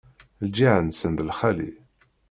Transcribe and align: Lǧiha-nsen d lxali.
Lǧiha-nsen 0.47 1.11
d 1.17 1.19
lxali. 1.29 1.71